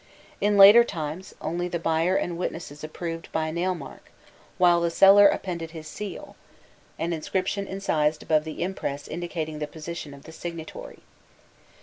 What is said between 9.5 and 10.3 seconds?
the position of